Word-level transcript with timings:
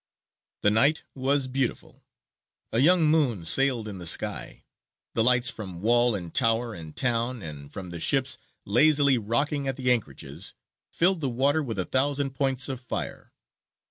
The 0.61 0.71
night 0.71 1.03
was 1.13 1.47
beautiful; 1.47 2.03
a 2.71 2.79
young 2.79 3.03
moon 3.03 3.45
sailed 3.45 3.87
in 3.87 3.99
the 3.99 4.07
sky; 4.07 4.63
the 5.13 5.23
lights 5.23 5.51
from 5.51 5.79
wall 5.81 6.15
and 6.15 6.33
tower 6.33 6.73
and 6.73 6.95
town, 6.95 7.43
and 7.43 7.71
from 7.71 7.91
the 7.91 7.99
ships 7.99 8.39
lazily 8.65 9.19
rocking 9.19 9.67
at 9.67 9.75
the 9.75 9.91
anchorages, 9.91 10.55
filled 10.91 11.21
the 11.21 11.29
water 11.29 11.61
with 11.61 11.77
a 11.77 11.85
thousand 11.85 12.31
points 12.33 12.67
of 12.67 12.81
fire. 12.81 13.31